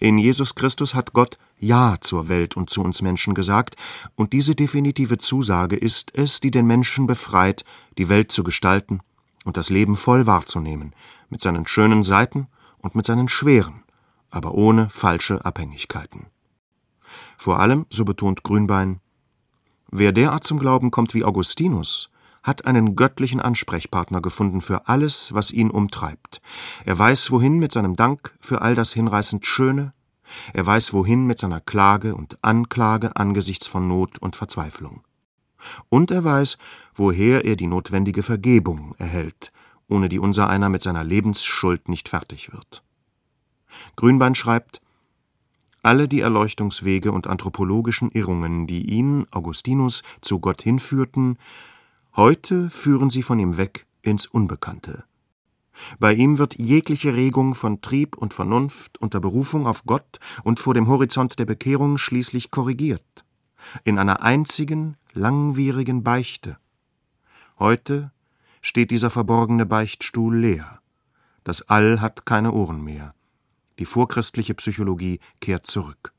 In 0.00 0.18
Jesus 0.18 0.54
Christus 0.54 0.94
hat 0.94 1.12
Gott 1.12 1.38
Ja 1.58 1.96
zur 2.00 2.28
Welt 2.28 2.56
und 2.56 2.70
zu 2.70 2.82
uns 2.82 3.02
Menschen 3.02 3.34
gesagt, 3.34 3.76
und 4.14 4.32
diese 4.32 4.54
definitive 4.54 5.18
Zusage 5.18 5.76
ist 5.76 6.14
es, 6.14 6.40
die 6.40 6.50
den 6.50 6.66
Menschen 6.66 7.06
befreit, 7.06 7.64
die 7.98 8.08
Welt 8.08 8.32
zu 8.32 8.44
gestalten 8.44 9.00
und 9.44 9.56
das 9.56 9.70
Leben 9.70 9.96
voll 9.96 10.26
wahrzunehmen, 10.26 10.94
mit 11.30 11.40
seinen 11.40 11.66
schönen 11.66 12.02
Seiten 12.02 12.48
und 12.78 12.94
mit 12.94 13.06
seinen 13.06 13.28
schweren, 13.28 13.82
aber 14.30 14.54
ohne 14.54 14.88
falsche 14.88 15.44
Abhängigkeiten. 15.44 16.26
Vor 17.36 17.58
allem, 17.60 17.86
so 17.90 18.04
betont 18.04 18.42
Grünbein, 18.42 19.00
Wer 19.90 20.12
derart 20.12 20.44
zum 20.44 20.58
Glauben 20.58 20.90
kommt 20.90 21.14
wie 21.14 21.24
Augustinus, 21.24 22.10
hat 22.42 22.66
einen 22.66 22.96
göttlichen 22.96 23.40
Ansprechpartner 23.40 24.20
gefunden 24.20 24.60
für 24.60 24.88
alles, 24.88 25.34
was 25.34 25.50
ihn 25.50 25.70
umtreibt. 25.70 26.40
Er 26.84 26.98
weiß, 26.98 27.30
wohin 27.30 27.58
mit 27.58 27.72
seinem 27.72 27.96
Dank 27.96 28.34
für 28.40 28.62
all 28.62 28.74
das 28.74 28.92
hinreißend 28.92 29.46
Schöne, 29.46 29.92
er 30.52 30.66
weiß, 30.66 30.92
wohin 30.92 31.26
mit 31.26 31.38
seiner 31.38 31.60
Klage 31.60 32.14
und 32.14 32.38
Anklage 32.42 33.16
angesichts 33.16 33.66
von 33.66 33.88
Not 33.88 34.18
und 34.18 34.36
Verzweiflung. 34.36 35.02
Und 35.88 36.10
er 36.10 36.24
weiß, 36.24 36.58
woher 36.94 37.44
er 37.44 37.56
die 37.56 37.66
notwendige 37.66 38.22
Vergebung 38.22 38.94
erhält, 38.98 39.52
ohne 39.88 40.08
die 40.08 40.18
unser 40.18 40.48
einer 40.48 40.68
mit 40.68 40.82
seiner 40.82 41.04
Lebensschuld 41.04 41.88
nicht 41.88 42.08
fertig 42.08 42.52
wird. 42.52 42.82
Grünbein 43.96 44.34
schreibt, 44.34 44.80
alle 45.82 46.08
die 46.08 46.20
Erleuchtungswege 46.20 47.12
und 47.12 47.26
anthropologischen 47.26 48.10
Irrungen, 48.10 48.66
die 48.66 48.90
ihn, 48.90 49.26
Augustinus, 49.30 50.02
zu 50.20 50.40
Gott 50.40 50.62
hinführten, 50.62 51.38
heute 52.18 52.68
führen 52.68 53.10
sie 53.10 53.22
von 53.22 53.38
ihm 53.38 53.56
weg 53.56 53.86
ins 54.02 54.26
Unbekannte. 54.26 55.04
Bei 56.00 56.12
ihm 56.12 56.38
wird 56.38 56.58
jegliche 56.58 57.14
Regung 57.14 57.54
von 57.54 57.80
Trieb 57.80 58.16
und 58.16 58.34
Vernunft 58.34 58.98
unter 58.98 59.20
Berufung 59.20 59.68
auf 59.68 59.84
Gott 59.84 60.18
und 60.42 60.58
vor 60.58 60.74
dem 60.74 60.88
Horizont 60.88 61.38
der 61.38 61.44
Bekehrung 61.44 61.96
schließlich 61.96 62.50
korrigiert, 62.50 63.24
in 63.84 64.00
einer 64.00 64.20
einzigen, 64.22 64.96
langwierigen 65.12 66.02
Beichte. 66.02 66.58
Heute 67.60 68.10
steht 68.62 68.90
dieser 68.90 69.10
verborgene 69.10 69.64
Beichtstuhl 69.64 70.36
leer. 70.36 70.80
Das 71.44 71.62
All 71.68 72.00
hat 72.00 72.26
keine 72.26 72.50
Ohren 72.50 72.82
mehr. 72.82 73.14
Die 73.78 73.84
vorchristliche 73.84 74.54
Psychologie 74.54 75.20
kehrt 75.40 75.68
zurück. 75.68 76.12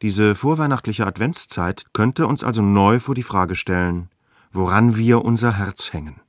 Diese 0.00 0.34
vorweihnachtliche 0.34 1.06
Adventszeit 1.06 1.92
könnte 1.92 2.26
uns 2.26 2.42
also 2.42 2.62
neu 2.62 2.98
vor 2.98 3.14
die 3.14 3.22
Frage 3.22 3.54
stellen, 3.54 4.08
woran 4.52 4.96
wir 4.96 5.24
unser 5.24 5.58
Herz 5.58 5.92
hängen, 5.92 6.20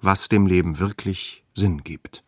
was 0.00 0.28
dem 0.28 0.46
Leben 0.46 0.78
wirklich 0.78 1.44
Sinn 1.54 1.82
gibt. 1.84 2.24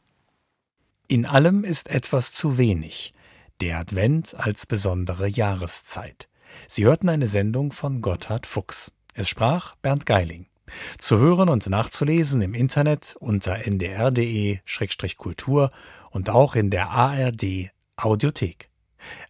In 1.09 1.24
allem 1.26 1.64
ist 1.64 1.88
etwas 1.88 2.32
zu 2.32 2.59
wenig. 2.59 3.14
Der 3.61 3.78
Advent 3.78 4.35
als 4.35 4.66
besondere 4.66 5.28
Jahreszeit. 5.28 6.28
Sie 6.68 6.85
hörten 6.85 7.09
eine 7.09 7.26
Sendung 7.26 7.72
von 7.72 8.02
Gotthard 8.02 8.46
Fuchs. 8.46 8.92
Es 9.14 9.28
sprach 9.28 9.76
Bernd 9.76 10.04
Geiling. 10.04 10.46
Zu 10.98 11.18
hören 11.18 11.48
und 11.48 11.68
nachzulesen 11.68 12.42
im 12.42 12.52
Internet 12.54 13.16
unter 13.20 13.64
ndr.de-kultur 13.66 14.61
und 16.11 16.28
auch 16.28 16.56
in 16.56 16.70
der 16.70 16.90
ARD 16.90 17.70
Audiothek. 17.96 18.68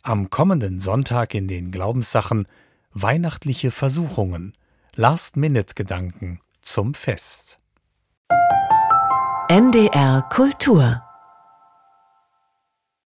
Am 0.02 0.30
kommenden 0.30 0.80
Sonntag 0.80 1.34
in 1.34 1.46
den 1.46 1.70
Glaubenssachen 1.70 2.48
Weihnachtliche 2.92 3.70
Versuchungen, 3.70 4.54
Last-Minute-Gedanken 4.98 6.40
zum 6.62 6.94
Fest. 6.94 7.58
NDR 9.50 10.22
Kultur 10.30 11.02